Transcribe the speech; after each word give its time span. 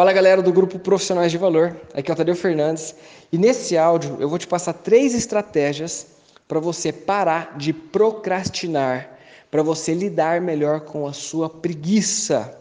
Fala 0.00 0.14
galera 0.14 0.40
do 0.40 0.50
grupo 0.50 0.78
Profissionais 0.78 1.30
de 1.30 1.36
Valor, 1.36 1.78
aqui 1.92 2.10
é 2.10 2.14
o 2.14 2.16
Tadeu 2.16 2.34
Fernandes 2.34 2.94
e 3.30 3.36
nesse 3.36 3.76
áudio 3.76 4.16
eu 4.18 4.30
vou 4.30 4.38
te 4.38 4.46
passar 4.46 4.72
três 4.72 5.14
estratégias 5.14 6.06
para 6.48 6.58
você 6.58 6.90
parar 6.90 7.58
de 7.58 7.74
procrastinar, 7.74 9.18
para 9.50 9.62
você 9.62 9.92
lidar 9.92 10.40
melhor 10.40 10.80
com 10.80 11.06
a 11.06 11.12
sua 11.12 11.50
preguiça. 11.50 12.58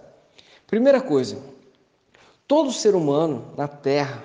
Primeira 0.67 0.99
coisa, 0.99 1.38
todo 2.46 2.73
ser 2.73 2.94
humano 2.94 3.53
na 3.56 3.69
Terra 3.69 4.21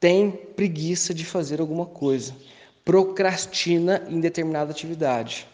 tem 0.00 0.32
preguiça 0.32 1.14
de 1.14 1.24
fazer 1.24 1.60
alguma 1.60 1.86
coisa, 1.86 2.34
procrastina 2.84 4.02
em 4.08 4.18
determinada 4.18 4.72
atividade. 4.72 5.46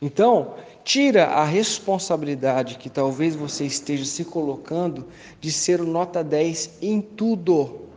Então, 0.00 0.54
tira 0.84 1.26
a 1.26 1.44
responsabilidade 1.44 2.78
que 2.78 2.88
talvez 2.88 3.34
você 3.34 3.66
esteja 3.66 4.04
se 4.04 4.24
colocando 4.24 5.06
de 5.40 5.50
ser 5.50 5.80
o 5.80 5.86
nota 5.86 6.22
10 6.22 6.78
em 6.80 7.00
tudo. 7.00 7.88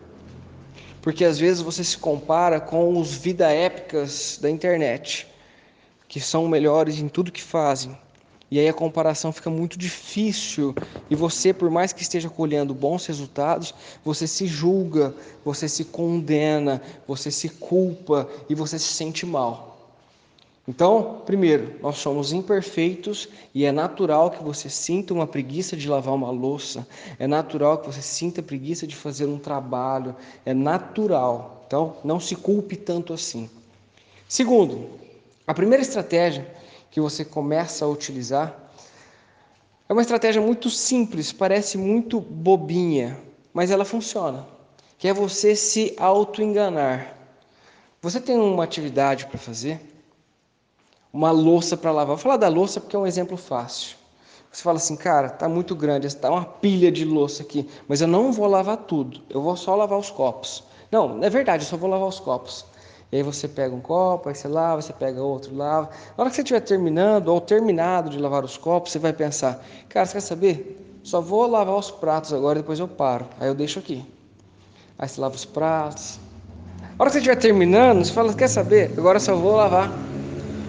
Porque 1.02 1.24
às 1.26 1.40
vezes 1.40 1.62
você 1.62 1.84
se 1.84 1.98
compara 1.98 2.60
com 2.60 3.00
os 3.00 3.14
vida 3.14 3.52
épicas 3.52 4.38
da 4.42 4.50
internet, 4.50 5.28
que 6.08 6.20
são 6.20 6.48
melhores 6.48 7.00
em 7.00 7.08
tudo 7.08 7.32
que 7.32 7.42
fazem. 7.42 7.98
E 8.52 8.60
aí 8.60 8.68
a 8.68 8.74
comparação 8.74 9.32
fica 9.32 9.50
muito 9.50 9.80
difícil 9.80 10.76
e 11.10 11.16
você, 11.16 11.54
por 11.54 11.70
mais 11.72 11.94
que 11.94 12.02
esteja 12.02 12.30
colhendo 12.30 12.74
bons 12.74 13.06
resultados, 13.06 13.74
você 14.04 14.28
se 14.28 14.46
julga, 14.46 15.16
você 15.46 15.70
se 15.70 15.86
condena, 15.86 16.82
você 17.08 17.32
se 17.32 17.48
culpa 17.48 18.30
e 18.50 18.54
você 18.54 18.78
se 18.78 18.94
sente 18.94 19.26
mal. 19.26 19.71
Então, 20.68 21.24
primeiro, 21.26 21.76
nós 21.82 21.98
somos 21.98 22.32
imperfeitos 22.32 23.28
e 23.54 23.66
é 23.66 23.72
natural 23.72 24.30
que 24.30 24.44
você 24.44 24.70
sinta 24.70 25.14
uma 25.14 25.26
preguiça 25.26 25.76
de 25.76 25.90
lavar 25.90 26.14
uma 26.14 26.30
louça, 26.30 26.88
é 27.18 27.26
natural 27.26 27.80
que 27.80 27.88
você 27.88 28.02
sinta 28.02 28.44
preguiça 28.44 28.86
de 28.86 28.96
fazer 28.96 29.26
um 29.26 29.40
trabalho, 29.40 30.16
é 30.46 30.54
natural. 30.54 31.64
Então, 31.66 31.98
não 32.04 32.20
se 32.20 32.36
culpe 32.36 32.76
tanto 32.76 33.12
assim. 33.12 33.50
Segundo, 34.28 34.90
a 35.48 35.54
primeira 35.54 35.82
estratégia 35.82 36.48
que 36.92 37.02
você 37.02 37.26
começa 37.26 37.84
a 37.84 37.88
utilizar 37.88 38.56
é 39.90 39.94
uma 39.94 40.02
estratégia 40.02 40.42
muito 40.42 40.70
simples, 40.70 41.34
parece 41.34 41.78
muito 41.78 42.22
bobinha, 42.22 43.20
mas 43.52 43.72
ela 43.72 43.84
funciona, 43.84 44.48
que 44.98 45.08
é 45.08 45.14
você 45.14 45.56
se 45.56 45.94
auto-enganar. 45.98 47.18
Você 48.02 48.22
tem 48.22 48.38
uma 48.38 48.64
atividade 48.64 49.26
para 49.26 49.38
fazer, 49.38 49.91
uma 51.14 51.32
louça 51.32 51.76
para 51.76 51.92
lavar. 51.92 52.16
Vou 52.16 52.18
falar 52.18 52.38
da 52.38 52.48
louça 52.48 52.80
porque 52.80 52.96
é 52.96 53.00
um 53.00 53.08
exemplo 53.08 53.38
fácil. 53.38 53.96
Você 54.52 54.64
fala 54.64 54.78
assim, 54.78 54.98
cara, 54.98 55.30
tá 55.30 55.48
muito 55.48 55.74
grande, 55.76 56.08
está 56.08 56.30
uma 56.30 56.44
pilha 56.44 56.92
de 56.92 57.06
louça 57.06 57.42
aqui, 57.42 57.70
mas 57.88 58.02
eu 58.02 58.08
não 58.08 58.34
vou 58.34 58.48
lavar 58.48 58.76
tudo, 58.78 59.22
eu 59.30 59.42
vou 59.42 59.56
só 59.56 59.76
lavar 59.76 59.98
os 59.98 60.12
copos. 60.12 60.62
Não, 60.92 61.24
é 61.24 61.30
verdade, 61.30 61.64
eu 61.64 61.70
só 61.70 61.78
vou 61.78 61.90
lavar 61.90 62.10
os 62.10 62.20
copos. 62.20 62.66
E 63.12 63.18
aí 63.18 63.24
você 63.24 63.48
pega 63.48 63.74
um 63.74 63.80
copo, 63.80 64.28
aí 64.28 64.36
você 64.36 64.50
lava, 64.50 64.82
você 64.82 64.92
pega 64.92 65.22
outro, 65.22 65.56
lava. 65.56 65.90
Na 66.18 66.24
hora 66.24 66.30
que 66.30 66.36
você 66.36 66.42
estiver 66.42 66.60
terminando 66.60 67.30
ou 67.30 67.40
terminado 67.40 68.10
de 68.10 68.18
lavar 68.18 68.44
os 68.44 68.58
copos, 68.58 68.92
você 68.92 69.00
vai 69.00 69.14
pensar, 69.14 69.66
cara, 69.88 70.06
você 70.06 70.14
quer 70.14 70.22
saber? 70.22 71.00
Só 71.02 71.22
vou 71.22 71.48
lavar 71.48 71.76
os 71.76 71.90
pratos 71.90 72.34
agora, 72.34 72.60
depois 72.60 72.78
eu 72.78 72.88
paro. 72.90 73.26
Aí 73.40 73.48
eu 73.48 73.56
deixo 73.56 73.80
aqui. 73.80 74.06
Aí 75.00 75.08
você 75.08 75.20
lava 75.20 75.36
os 75.36 75.46
pratos. 75.46 76.20
Na 76.82 76.88
hora 77.00 77.06
que 77.06 77.14
você 77.14 77.18
estiver 77.20 77.38
terminando, 77.38 78.04
você 78.04 78.12
fala, 78.12 78.34
quer 78.34 78.50
saber? 78.50 78.94
Agora 78.98 79.20
só 79.20 79.34
vou 79.36 79.56
lavar 79.56 79.90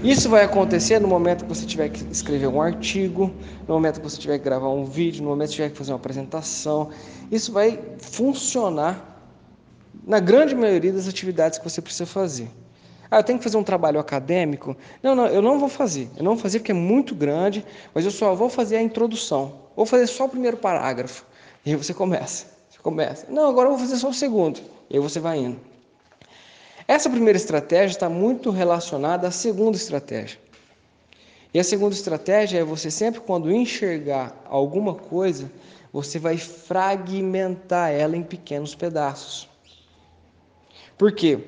isso 0.03 0.29
vai 0.29 0.43
acontecer 0.43 1.01
no 1.01 1.07
momento 1.07 1.45
que 1.45 1.49
você 1.49 1.65
tiver 1.65 1.89
que 1.89 2.05
escrever 2.11 2.49
um 2.49 2.61
artigo, 2.61 3.33
no 3.69 3.75
momento 3.75 4.01
que 4.01 4.11
você 4.11 4.19
tiver 4.19 4.39
que 4.39 4.45
gravar 4.45 4.69
um 4.69 4.85
vídeo, 4.85 5.23
no 5.23 5.31
momento 5.31 5.51
que 5.51 5.57
tiver 5.57 5.71
que 5.71 5.79
fazer 5.79 5.93
uma 5.93 5.99
apresentação. 5.99 6.91
Isso 7.31 7.53
vai 7.53 7.79
funcionar 7.99 9.31
na 10.05 10.19
grande 10.19 10.55
maioria 10.55 10.93
das 10.93 11.07
atividades 11.07 11.59
que 11.59 11.65
você 11.65 11.81
precisa 11.81 12.05
fazer. 12.05 12.51
Ah, 13.09 13.19
eu 13.19 13.23
tenho 13.23 13.39
que 13.39 13.45
fazer 13.45 13.59
um 13.59 13.63
trabalho 13.63 14.01
acadêmico? 14.01 14.77
Não, 15.03 15.15
não, 15.15 15.27
eu 15.27 15.43
não 15.43 15.59
vou 15.59 15.69
fazer. 15.69 16.09
Eu 16.17 16.25
não 16.25 16.33
vou 16.33 16.43
fazer 16.43 16.61
porque 16.61 16.73
é 16.73 16.75
muito 16.75 17.15
grande, 17.15 17.65
mas 17.95 18.05
eu 18.05 18.11
só 18.11 18.35
vou 18.35 18.49
fazer 18.49 18.77
a 18.77 18.83
introdução. 18.83 19.55
Vou 19.77 19.87
fazer 19.87 20.07
só 20.07 20.25
o 20.25 20.29
primeiro 20.29 20.57
parágrafo. 20.57 21.25
E 21.65 21.71
aí 21.71 21.77
você 21.77 21.95
começa. 21.95 22.47
Você 22.71 22.79
começa. 22.79 23.27
Não, 23.31 23.49
agora 23.49 23.69
eu 23.69 23.77
vou 23.77 23.81
fazer 23.81 23.99
só 23.99 24.09
o 24.09 24.15
segundo. 24.15 24.61
E 24.91 24.97
aí 24.97 25.01
você 25.01 25.21
vai 25.21 25.39
indo. 25.39 25.72
Essa 26.87 27.09
primeira 27.09 27.37
estratégia 27.37 27.95
está 27.95 28.09
muito 28.09 28.51
relacionada 28.51 29.29
à 29.29 29.31
segunda 29.31 29.77
estratégia. 29.77 30.39
E 31.55 31.61
a 31.61 31.65
segunda 31.65 31.95
estratégia 31.95 32.61
é 32.61 32.65
você 32.65 32.91
sempre 32.91 33.21
quando 33.21 33.53
enxergar 33.53 34.35
alguma 34.49 34.95
coisa, 34.95 35.51
você 35.93 36.19
vai 36.19 36.39
fragmentar 36.39 37.91
ela 37.91 38.17
em 38.17 38.23
pequenos 38.23 38.75
pedaços. 38.75 39.49
Por 40.97 41.13
quê? 41.13 41.39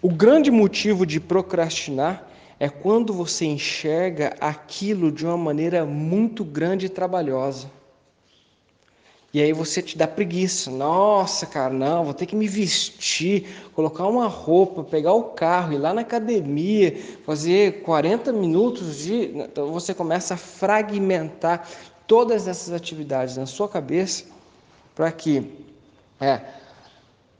O 0.00 0.08
grande 0.08 0.50
motivo 0.50 1.04
de 1.04 1.18
procrastinar 1.18 2.26
é 2.58 2.68
quando 2.68 3.12
você 3.12 3.46
enxerga 3.46 4.36
aquilo 4.40 5.10
de 5.10 5.26
uma 5.26 5.36
maneira 5.36 5.84
muito 5.84 6.44
grande 6.44 6.86
e 6.86 6.90
trabalhosa. 6.90 7.70
E 9.32 9.40
aí 9.40 9.52
você 9.52 9.80
te 9.80 9.96
dá 9.96 10.08
preguiça. 10.08 10.70
Nossa, 10.70 11.46
cara, 11.46 11.72
não, 11.72 12.04
vou 12.04 12.14
ter 12.14 12.26
que 12.26 12.34
me 12.34 12.48
vestir, 12.48 13.46
colocar 13.74 14.06
uma 14.06 14.26
roupa, 14.26 14.82
pegar 14.82 15.12
o 15.12 15.22
carro, 15.22 15.72
ir 15.72 15.78
lá 15.78 15.94
na 15.94 16.00
academia, 16.00 17.00
fazer 17.24 17.82
40 17.82 18.32
minutos 18.32 18.98
de. 18.98 19.26
Então 19.36 19.72
você 19.72 19.94
começa 19.94 20.34
a 20.34 20.36
fragmentar 20.36 21.68
todas 22.08 22.48
essas 22.48 22.74
atividades 22.74 23.36
na 23.36 23.46
sua 23.46 23.68
cabeça 23.68 24.24
para 24.96 25.12
que 25.12 25.48
é, 26.20 26.40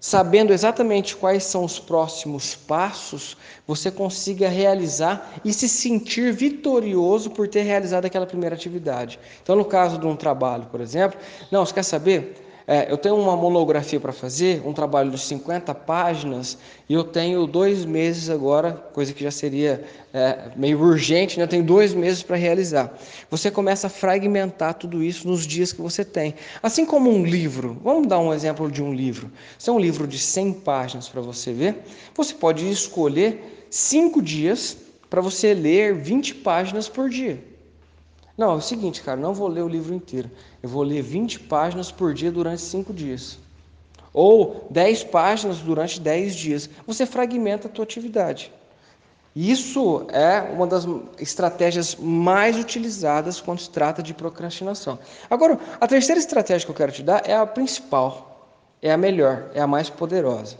sabendo 0.00 0.52
exatamente 0.52 1.14
quais 1.14 1.44
são 1.44 1.62
os 1.62 1.78
próximos 1.78 2.54
passos, 2.54 3.36
você 3.66 3.90
consiga 3.90 4.48
realizar 4.48 5.34
e 5.44 5.52
se 5.52 5.68
sentir 5.68 6.32
vitorioso 6.32 7.30
por 7.30 7.46
ter 7.46 7.62
realizado 7.62 8.06
aquela 8.06 8.26
primeira 8.26 8.56
atividade. 8.56 9.20
Então, 9.42 9.54
no 9.54 9.64
caso 9.64 9.98
de 9.98 10.06
um 10.06 10.16
trabalho, 10.16 10.64
por 10.70 10.80
exemplo, 10.80 11.20
não, 11.50 11.66
você 11.66 11.74
quer 11.74 11.84
saber? 11.84 12.49
É, 12.70 12.86
eu 12.88 12.96
tenho 12.96 13.16
uma 13.16 13.34
monografia 13.34 13.98
para 13.98 14.12
fazer, 14.12 14.62
um 14.64 14.72
trabalho 14.72 15.10
de 15.10 15.18
50 15.18 15.74
páginas, 15.74 16.56
e 16.88 16.94
eu 16.94 17.02
tenho 17.02 17.44
dois 17.44 17.84
meses 17.84 18.30
agora, 18.30 18.70
coisa 18.92 19.12
que 19.12 19.24
já 19.24 19.30
seria 19.32 19.82
é, 20.14 20.52
meio 20.54 20.80
urgente, 20.80 21.36
né? 21.36 21.42
eu 21.42 21.48
tenho 21.48 21.64
dois 21.64 21.92
meses 21.92 22.22
para 22.22 22.36
realizar. 22.36 22.96
Você 23.28 23.50
começa 23.50 23.88
a 23.88 23.90
fragmentar 23.90 24.74
tudo 24.74 25.02
isso 25.02 25.26
nos 25.26 25.48
dias 25.48 25.72
que 25.72 25.82
você 25.82 26.04
tem. 26.04 26.32
Assim 26.62 26.86
como 26.86 27.10
um 27.10 27.24
livro, 27.24 27.76
vamos 27.82 28.06
dar 28.06 28.20
um 28.20 28.32
exemplo 28.32 28.70
de 28.70 28.80
um 28.80 28.94
livro. 28.94 29.32
Se 29.58 29.68
é 29.68 29.72
um 29.72 29.80
livro 29.80 30.06
de 30.06 30.20
100 30.20 30.52
páginas 30.52 31.08
para 31.08 31.20
você 31.20 31.52
ver, 31.52 31.82
você 32.14 32.34
pode 32.34 32.70
escolher 32.70 33.66
cinco 33.68 34.22
dias 34.22 34.76
para 35.10 35.20
você 35.20 35.54
ler 35.54 35.96
20 35.96 36.36
páginas 36.36 36.88
por 36.88 37.10
dia. 37.10 37.49
Não, 38.40 38.52
é 38.52 38.54
o 38.54 38.60
seguinte, 38.62 39.02
cara, 39.02 39.20
não 39.20 39.34
vou 39.34 39.48
ler 39.48 39.62
o 39.62 39.68
livro 39.68 39.92
inteiro. 39.92 40.30
Eu 40.62 40.68
vou 40.70 40.82
ler 40.82 41.02
20 41.02 41.40
páginas 41.40 41.92
por 41.92 42.14
dia 42.14 42.32
durante 42.32 42.62
5 42.62 42.90
dias. 42.90 43.38
Ou 44.14 44.66
10 44.70 45.04
páginas 45.04 45.58
durante 45.58 46.00
10 46.00 46.34
dias. 46.34 46.70
Você 46.86 47.04
fragmenta 47.04 47.68
a 47.68 47.70
tua 47.70 47.84
atividade. 47.84 48.50
Isso 49.36 50.06
é 50.08 50.40
uma 50.40 50.66
das 50.66 50.86
estratégias 51.18 51.94
mais 51.96 52.56
utilizadas 52.56 53.42
quando 53.42 53.58
se 53.58 53.68
trata 53.68 54.02
de 54.02 54.14
procrastinação. 54.14 54.98
Agora, 55.28 55.60
a 55.78 55.86
terceira 55.86 56.18
estratégia 56.18 56.64
que 56.64 56.70
eu 56.70 56.76
quero 56.76 56.92
te 56.92 57.02
dar 57.02 57.28
é 57.28 57.36
a 57.36 57.44
principal, 57.44 58.56
é 58.80 58.90
a 58.90 58.96
melhor, 58.96 59.50
é 59.52 59.60
a 59.60 59.66
mais 59.66 59.90
poderosa. 59.90 60.56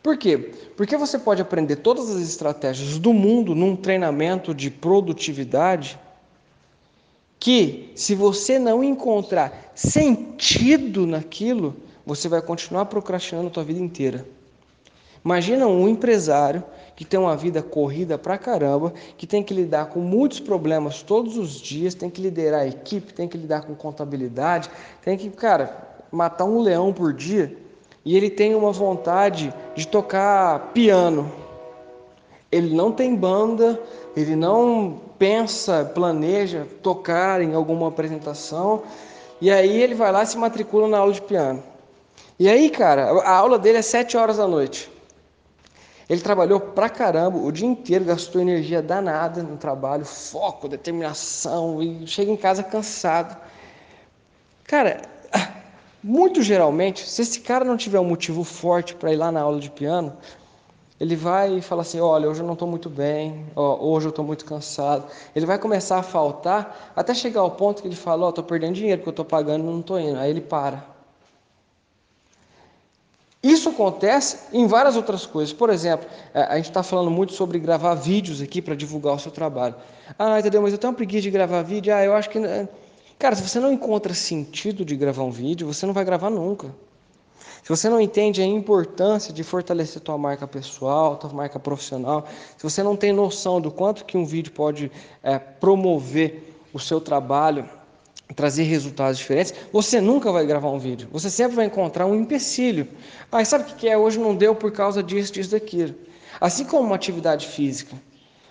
Por 0.00 0.16
quê? 0.16 0.38
Porque 0.76 0.96
você 0.96 1.18
pode 1.18 1.42
aprender 1.42 1.74
todas 1.74 2.08
as 2.10 2.22
estratégias 2.22 2.96
do 2.96 3.12
mundo 3.12 3.56
num 3.56 3.74
treinamento 3.74 4.54
de 4.54 4.70
produtividade 4.70 5.98
que 7.44 7.92
se 7.94 8.14
você 8.14 8.58
não 8.58 8.82
encontrar 8.82 9.70
sentido 9.74 11.06
naquilo, 11.06 11.76
você 12.06 12.26
vai 12.26 12.40
continuar 12.40 12.86
procrastinando 12.86 13.48
a 13.48 13.50
tua 13.50 13.62
vida 13.62 13.78
inteira. 13.78 14.26
Imagina 15.22 15.66
um 15.66 15.86
empresário 15.86 16.64
que 16.96 17.04
tem 17.04 17.20
uma 17.20 17.36
vida 17.36 17.62
corrida 17.62 18.16
pra 18.16 18.38
caramba, 18.38 18.94
que 19.18 19.26
tem 19.26 19.42
que 19.42 19.52
lidar 19.52 19.90
com 19.90 20.00
muitos 20.00 20.40
problemas 20.40 21.02
todos 21.02 21.36
os 21.36 21.60
dias, 21.60 21.94
tem 21.94 22.08
que 22.08 22.22
liderar 22.22 22.62
a 22.62 22.66
equipe, 22.66 23.12
tem 23.12 23.28
que 23.28 23.36
lidar 23.36 23.60
com 23.60 23.74
contabilidade, 23.74 24.70
tem 25.02 25.14
que, 25.14 25.28
cara, 25.28 26.00
matar 26.10 26.46
um 26.46 26.62
leão 26.62 26.94
por 26.94 27.12
dia, 27.12 27.54
e 28.06 28.16
ele 28.16 28.30
tem 28.30 28.54
uma 28.54 28.72
vontade 28.72 29.52
de 29.76 29.86
tocar 29.86 30.72
piano. 30.72 31.30
Ele 32.54 32.72
não 32.72 32.92
tem 32.92 33.16
banda, 33.16 33.80
ele 34.16 34.36
não 34.36 35.00
pensa, 35.18 35.84
planeja 35.84 36.68
tocar 36.84 37.42
em 37.42 37.52
alguma 37.52 37.88
apresentação, 37.88 38.84
e 39.40 39.50
aí 39.50 39.82
ele 39.82 39.96
vai 39.96 40.12
lá 40.12 40.22
e 40.22 40.26
se 40.26 40.38
matricula 40.38 40.86
na 40.86 40.98
aula 40.98 41.12
de 41.12 41.20
piano. 41.20 41.60
E 42.38 42.48
aí, 42.48 42.70
cara, 42.70 43.10
a 43.22 43.30
aula 43.36 43.58
dele 43.58 43.78
é 43.78 43.82
sete 43.82 44.16
horas 44.16 44.36
da 44.36 44.46
noite. 44.46 44.88
Ele 46.08 46.20
trabalhou 46.20 46.60
pra 46.60 46.88
caramba 46.88 47.38
o 47.38 47.50
dia 47.50 47.66
inteiro, 47.66 48.04
gastou 48.04 48.40
energia 48.40 48.80
danada 48.80 49.42
no 49.42 49.56
trabalho, 49.56 50.04
foco, 50.04 50.68
determinação, 50.68 51.82
e 51.82 52.06
chega 52.06 52.30
em 52.30 52.36
casa 52.36 52.62
cansado. 52.62 53.36
Cara, 54.62 55.02
muito 56.00 56.40
geralmente, 56.40 57.04
se 57.08 57.20
esse 57.20 57.40
cara 57.40 57.64
não 57.64 57.76
tiver 57.76 57.98
um 57.98 58.04
motivo 58.04 58.44
forte 58.44 58.94
para 58.94 59.12
ir 59.12 59.16
lá 59.16 59.32
na 59.32 59.40
aula 59.40 59.58
de 59.58 59.70
piano, 59.70 60.16
ele 61.00 61.16
vai 61.16 61.60
falar 61.60 61.82
assim: 61.82 62.00
olha, 62.00 62.28
hoje 62.28 62.40
eu 62.40 62.46
não 62.46 62.52
estou 62.52 62.68
muito 62.68 62.88
bem, 62.88 63.46
ó, 63.56 63.76
hoje 63.84 64.06
eu 64.06 64.10
estou 64.10 64.24
muito 64.24 64.44
cansado. 64.44 65.04
Ele 65.34 65.46
vai 65.46 65.58
começar 65.58 65.98
a 65.98 66.02
faltar 66.02 66.92
até 66.94 67.12
chegar 67.14 67.40
ao 67.40 67.50
ponto 67.50 67.82
que 67.82 67.88
ele 67.88 67.96
fala: 67.96 68.26
oh, 68.26 68.28
estou 68.30 68.44
perdendo 68.44 68.74
dinheiro 68.74 68.98
porque 68.98 69.08
eu 69.08 69.22
estou 69.22 69.24
pagando 69.24 69.64
não 69.64 69.80
estou 69.80 69.98
indo. 69.98 70.18
Aí 70.18 70.30
ele 70.30 70.40
para. 70.40 70.94
Isso 73.42 73.68
acontece 73.68 74.38
em 74.54 74.66
várias 74.66 74.96
outras 74.96 75.26
coisas. 75.26 75.52
Por 75.52 75.68
exemplo, 75.68 76.08
a 76.32 76.56
gente 76.56 76.70
está 76.70 76.82
falando 76.82 77.10
muito 77.10 77.34
sobre 77.34 77.58
gravar 77.58 77.94
vídeos 77.94 78.40
aqui 78.40 78.62
para 78.62 78.74
divulgar 78.74 79.14
o 79.16 79.18
seu 79.18 79.30
trabalho. 79.30 79.74
Ah, 80.18 80.40
entendeu? 80.40 80.62
Mas 80.62 80.72
eu 80.72 80.78
tenho 80.78 80.92
uma 80.92 80.96
preguiça 80.96 81.22
de 81.22 81.30
gravar 81.30 81.60
vídeo. 81.60 81.94
Ah, 81.94 82.02
eu 82.02 82.14
acho 82.14 82.30
que. 82.30 82.40
Cara, 83.18 83.36
se 83.36 83.46
você 83.46 83.60
não 83.60 83.70
encontra 83.72 84.14
sentido 84.14 84.84
de 84.84 84.96
gravar 84.96 85.24
um 85.24 85.30
vídeo, 85.30 85.66
você 85.66 85.84
não 85.84 85.92
vai 85.92 86.04
gravar 86.04 86.30
nunca. 86.30 86.74
Se 87.62 87.68
você 87.68 87.88
não 87.88 88.00
entende 88.00 88.42
a 88.42 88.46
importância 88.46 89.32
de 89.32 89.42
fortalecer 89.42 90.00
tua 90.02 90.18
marca 90.18 90.46
pessoal, 90.46 91.16
tua 91.16 91.32
marca 91.32 91.58
profissional, 91.58 92.26
se 92.56 92.62
você 92.62 92.82
não 92.82 92.96
tem 92.96 93.12
noção 93.12 93.60
do 93.60 93.70
quanto 93.70 94.04
que 94.04 94.16
um 94.16 94.24
vídeo 94.24 94.52
pode 94.52 94.90
é, 95.22 95.38
promover 95.38 96.54
o 96.72 96.78
seu 96.78 97.00
trabalho, 97.00 97.68
trazer 98.34 98.64
resultados 98.64 99.18
diferentes, 99.18 99.54
você 99.72 100.00
nunca 100.00 100.32
vai 100.32 100.44
gravar 100.44 100.70
um 100.70 100.78
vídeo. 100.78 101.08
Você 101.12 101.30
sempre 101.30 101.56
vai 101.56 101.66
encontrar 101.66 102.06
um 102.06 102.14
empecilho. 102.14 102.88
Ah, 103.30 103.44
sabe 103.44 103.70
o 103.70 103.76
que 103.76 103.88
é? 103.88 103.96
Hoje 103.96 104.18
não 104.18 104.34
deu 104.34 104.54
por 104.54 104.72
causa 104.72 105.02
disso, 105.02 105.32
disso, 105.32 105.50
daquilo. 105.50 105.94
Assim 106.40 106.64
como 106.64 106.82
uma 106.82 106.96
atividade 106.96 107.46
física. 107.46 107.96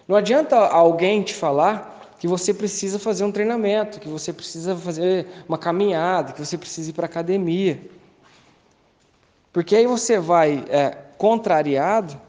Não 0.07 0.15
adianta 0.15 0.57
alguém 0.57 1.21
te 1.21 1.33
falar 1.33 2.15
que 2.19 2.27
você 2.27 2.53
precisa 2.53 2.97
fazer 2.97 3.25
um 3.25 3.31
treinamento, 3.31 3.99
que 3.99 4.07
você 4.07 4.31
precisa 4.31 4.75
fazer 4.75 5.27
uma 5.47 5.57
caminhada, 5.57 6.31
que 6.31 6.39
você 6.39 6.57
precisa 6.57 6.89
ir 6.89 6.93
para 6.93 7.05
academia. 7.05 7.81
Porque 9.53 9.75
aí 9.75 9.85
você 9.85 10.19
vai 10.19 10.65
é, 10.67 10.97
contrariado 11.17 12.19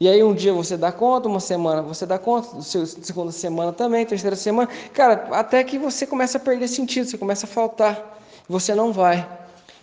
e 0.00 0.08
aí 0.08 0.24
um 0.24 0.34
dia 0.34 0.52
você 0.52 0.76
dá 0.76 0.90
conta, 0.90 1.28
uma 1.28 1.38
semana 1.38 1.82
você 1.82 2.04
dá 2.06 2.18
conta, 2.18 2.60
segunda 2.62 3.30
semana 3.30 3.72
também, 3.72 4.04
terceira 4.04 4.34
semana, 4.34 4.68
cara, 4.92 5.28
até 5.30 5.62
que 5.62 5.78
você 5.78 6.06
começa 6.06 6.38
a 6.38 6.40
perder 6.40 6.66
sentido, 6.66 7.06
você 7.06 7.18
começa 7.18 7.46
a 7.46 7.48
faltar, 7.48 8.20
você 8.48 8.74
não 8.74 8.92
vai. 8.92 9.28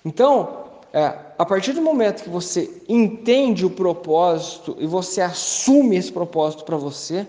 Então, 0.04 0.66
é, 0.92 1.14
a 1.38 1.46
partir 1.46 1.74
do 1.74 1.82
momento 1.82 2.24
que 2.24 2.30
você 2.30 2.82
entende 2.90 3.66
o 3.66 3.70
propósito 3.70 4.76
e 4.80 4.88
você 4.88 5.22
assume 5.22 5.96
esse 5.96 6.12
propósito 6.12 6.66
para 6.66 6.76
você, 6.76 7.26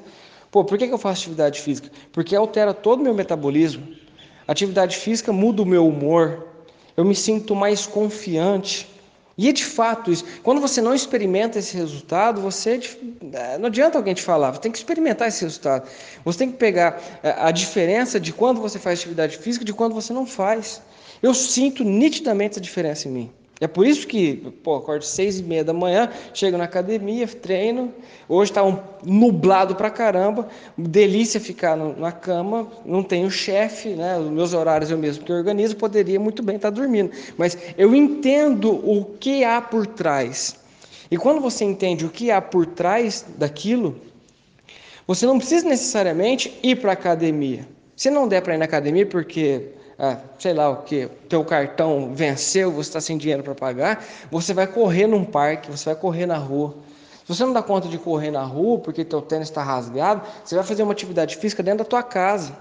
pô, 0.51 0.65
por 0.65 0.79
que, 0.79 0.89
que 0.89 0.95
eu 0.95 0.99
faço 0.99 1.21
atividade 1.21 1.61
física? 1.61 1.91
Porque 2.11 2.35
altera 2.35 2.73
todo 2.73 3.01
o 3.01 3.03
meu 3.03 3.15
metabolismo. 3.15 3.87
atividade 4.49 4.97
física 4.97 5.33
muda 5.33 5.63
o 5.63 5.67
meu 5.67 5.87
humor, 5.87 6.49
eu 6.97 7.05
me 7.05 7.15
sinto 7.15 7.55
mais 7.55 7.87
confiante, 7.87 8.89
e 9.37 9.49
é 9.49 9.53
de 9.53 9.65
fato 9.65 10.11
isso. 10.11 10.25
Quando 10.43 10.61
você 10.61 10.81
não 10.81 10.95
experimenta 10.95 11.59
esse 11.59 11.77
resultado, 11.77 12.41
você 12.41 12.81
é, 13.33 13.59
não 13.59 13.67
adianta 13.67 13.97
alguém 13.97 14.15
te 14.15 14.23
falar, 14.23 14.53
você 14.53 14.61
tem 14.61 14.73
que 14.73 14.79
experimentar 14.79 15.29
esse 15.29 15.43
resultado. 15.45 15.89
Você 16.25 16.39
tem 16.39 16.51
que 16.51 16.59
pegar 16.59 17.01
é, 17.23 17.35
a 17.39 17.51
diferença 17.51 18.21
de 18.21 18.33
quando 18.33 18.61
você 18.61 18.79
faz 18.79 18.99
atividade 18.99 19.39
física 19.39 19.65
de 19.65 19.73
quando 19.73 19.95
você 19.95 20.13
não 20.13 20.27
faz. 20.27 20.83
Eu 21.23 21.35
sinto 21.35 21.85
nitidamente 21.85 22.53
essa 22.53 22.61
diferença 22.61 23.09
em 23.09 23.13
mim. 23.13 23.33
É 23.61 23.69
por 23.69 23.87
isso 23.87 24.07
que, 24.07 24.37
pô, 24.63 24.77
acordo 24.77 25.05
seis 25.05 25.39
e 25.39 25.43
meia 25.43 25.63
da 25.63 25.75
manhã, 25.75 26.09
chego 26.33 26.57
na 26.57 26.65
academia, 26.65 27.29
treino. 27.29 27.93
Hoje 28.27 28.51
está 28.51 28.65
um 28.65 28.79
nublado 29.05 29.77
pra 29.77 29.91
caramba, 29.91 30.49
delícia 30.79 31.39
ficar 31.39 31.77
no, 31.77 31.95
na 31.95 32.11
cama, 32.11 32.67
não 32.87 33.03
tenho 33.03 33.31
chefe, 33.31 33.91
né? 33.91 34.19
Os 34.19 34.31
meus 34.31 34.55
horários 34.55 34.91
eu 34.91 34.97
mesmo 34.97 35.25
que 35.25 35.33
organizo, 35.33 35.77
poderia 35.77 36.19
muito 36.19 36.43
bem 36.43 36.57
estar 36.57 36.71
tá 36.71 36.75
dormindo. 36.75 37.11
Mas 37.37 37.59
eu 37.77 37.95
entendo 37.95 38.73
o 38.73 39.05
que 39.05 39.45
há 39.45 39.61
por 39.61 39.87
trás. 39.87 40.57
E 41.11 41.19
quando 41.19 41.41
você 41.41 41.63
entende 41.63 42.07
o 42.07 42.09
que 42.09 42.31
há 42.31 42.41
por 42.41 42.65
trás 42.65 43.27
daquilo, 43.37 44.01
você 45.07 45.27
não 45.27 45.37
precisa 45.37 45.69
necessariamente 45.69 46.59
ir 46.63 46.77
para 46.77 46.93
academia. 46.93 47.69
Se 47.95 48.11
não 48.11 48.27
der 48.27 48.41
para 48.41 48.55
ir 48.55 48.59
na 48.59 48.65
academia 48.65 49.05
porque 49.05 49.73
ah, 50.03 50.17
sei 50.39 50.55
lá 50.55 50.71
o 50.71 50.77
que, 50.77 51.11
teu 51.29 51.45
cartão 51.45 52.15
venceu, 52.15 52.73
você 52.73 52.89
está 52.89 53.03
sem 53.03 53.19
dinheiro 53.19 53.43
para 53.43 53.55
pagar, 53.55 54.03
você 54.31 54.55
vai 54.55 54.67
correr 54.67 55.07
num 55.07 55.27
parque, 55.27 55.71
você 55.71 55.85
vai 55.85 55.95
correr 55.95 56.25
na 56.25 56.39
rua. 56.39 56.75
Se 57.19 57.37
você 57.37 57.45
não 57.45 57.53
dá 57.53 57.63
conta 57.63 57.87
de 57.87 57.99
correr 57.99 58.31
na 58.31 58.43
rua 58.43 58.79
porque 58.79 59.05
teu 59.05 59.21
tênis 59.21 59.49
está 59.49 59.63
rasgado, 59.63 60.23
você 60.43 60.55
vai 60.55 60.65
fazer 60.65 60.85
uma 60.85 60.93
atividade 60.93 61.37
física 61.37 61.63
dentro 61.63 61.81
da 61.81 61.85
tua 61.85 62.03
casa, 62.03 62.57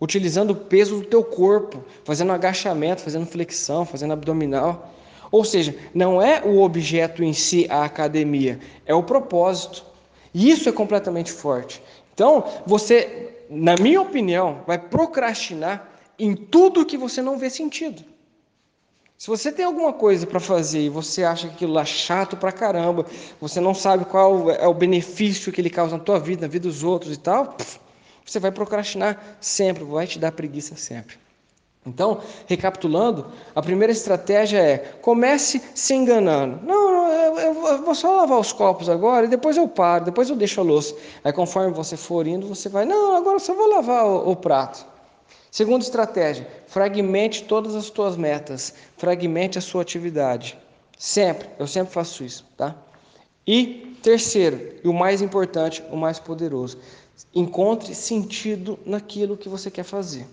utilizando 0.00 0.52
o 0.52 0.54
peso 0.54 1.00
do 1.00 1.04
teu 1.04 1.24
corpo, 1.24 1.82
fazendo 2.04 2.30
agachamento, 2.30 3.02
fazendo 3.02 3.26
flexão, 3.26 3.84
fazendo 3.84 4.12
abdominal. 4.12 4.94
Ou 5.32 5.44
seja, 5.44 5.74
não 5.92 6.22
é 6.22 6.42
o 6.44 6.60
objeto 6.60 7.24
em 7.24 7.32
si 7.32 7.66
a 7.68 7.82
academia, 7.82 8.60
é 8.86 8.94
o 8.94 9.02
propósito. 9.02 9.84
E 10.32 10.48
isso 10.48 10.68
é 10.68 10.72
completamente 10.72 11.32
forte. 11.32 11.82
Então, 12.14 12.44
você, 12.64 13.34
na 13.50 13.74
minha 13.74 14.00
opinião, 14.00 14.60
vai 14.64 14.78
procrastinar 14.78 15.97
em 16.18 16.34
tudo 16.34 16.84
que 16.84 16.98
você 16.98 17.22
não 17.22 17.38
vê 17.38 17.48
sentido. 17.48 18.04
Se 19.18 19.26
você 19.26 19.50
tem 19.50 19.64
alguma 19.64 19.92
coisa 19.92 20.26
para 20.26 20.38
fazer 20.38 20.80
e 20.80 20.88
você 20.88 21.24
acha 21.24 21.48
que 21.48 21.54
aquilo 21.54 21.72
lá 21.72 21.82
é 21.82 21.86
chato 21.86 22.36
pra 22.36 22.52
caramba, 22.52 23.04
você 23.40 23.60
não 23.60 23.74
sabe 23.74 24.04
qual 24.04 24.48
é 24.48 24.66
o 24.66 24.74
benefício 24.74 25.50
que 25.52 25.60
ele 25.60 25.70
causa 25.70 25.96
na 25.96 26.02
tua 26.02 26.20
vida, 26.20 26.42
na 26.42 26.48
vida 26.48 26.68
dos 26.68 26.84
outros 26.84 27.14
e 27.14 27.18
tal, 27.18 27.56
você 28.24 28.38
vai 28.38 28.52
procrastinar 28.52 29.38
sempre, 29.40 29.82
vai 29.82 30.06
te 30.06 30.20
dar 30.20 30.30
preguiça 30.30 30.76
sempre. 30.76 31.16
Então, 31.84 32.20
recapitulando, 32.46 33.26
a 33.54 33.62
primeira 33.62 33.92
estratégia 33.92 34.58
é 34.58 34.78
comece 35.00 35.60
se 35.74 35.94
enganando. 35.94 36.60
Não, 36.64 36.92
não 36.92 37.08
eu, 37.10 37.38
eu, 37.38 37.84
vou 37.84 37.94
só 37.94 38.14
lavar 38.14 38.38
os 38.38 38.52
copos 38.52 38.88
agora 38.88 39.26
e 39.26 39.28
depois 39.28 39.56
eu 39.56 39.66
paro, 39.66 40.04
depois 40.04 40.30
eu 40.30 40.36
deixo 40.36 40.60
a 40.60 40.64
louça. 40.64 40.94
Aí 41.24 41.32
conforme 41.32 41.72
você 41.72 41.96
for 41.96 42.26
indo, 42.26 42.46
você 42.46 42.68
vai, 42.68 42.84
não, 42.84 43.16
agora 43.16 43.36
eu 43.36 43.40
só 43.40 43.54
vou 43.54 43.68
lavar 43.68 44.06
o, 44.06 44.30
o 44.30 44.36
prato. 44.36 44.86
Segunda 45.50 45.84
estratégia: 45.84 46.46
fragmente 46.66 47.44
todas 47.44 47.74
as 47.74 47.90
tuas 47.90 48.16
metas, 48.16 48.74
fragmente 48.96 49.58
a 49.58 49.62
sua 49.62 49.82
atividade. 49.82 50.58
Sempre, 50.98 51.48
eu 51.58 51.66
sempre 51.66 51.92
faço 51.92 52.24
isso, 52.24 52.44
tá? 52.56 52.74
E 53.46 53.96
terceiro, 54.02 54.74
e 54.84 54.88
o 54.88 54.92
mais 54.92 55.22
importante, 55.22 55.82
o 55.90 55.96
mais 55.96 56.18
poderoso, 56.18 56.78
encontre 57.34 57.94
sentido 57.94 58.78
naquilo 58.84 59.36
que 59.36 59.48
você 59.48 59.70
quer 59.70 59.84
fazer. 59.84 60.26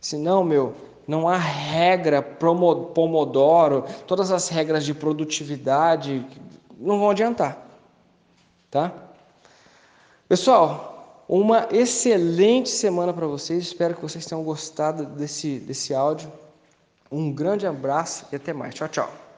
Senão, 0.00 0.44
meu, 0.44 0.74
não 1.06 1.28
há 1.28 1.36
regra 1.36 2.22
Pomodoro, 2.22 3.84
todas 4.06 4.30
as 4.30 4.48
regras 4.48 4.84
de 4.84 4.94
produtividade 4.94 6.24
não 6.78 6.98
vão 6.98 7.10
adiantar, 7.10 7.66
tá? 8.70 8.92
Pessoal, 10.28 10.89
uma 11.32 11.68
excelente 11.70 12.68
semana 12.68 13.12
para 13.12 13.24
vocês. 13.24 13.62
Espero 13.62 13.94
que 13.94 14.02
vocês 14.02 14.26
tenham 14.26 14.42
gostado 14.42 15.06
desse, 15.06 15.60
desse 15.60 15.94
áudio. 15.94 16.30
Um 17.08 17.32
grande 17.32 17.68
abraço 17.68 18.26
e 18.32 18.36
até 18.36 18.52
mais. 18.52 18.74
Tchau, 18.74 18.88
tchau. 18.88 19.29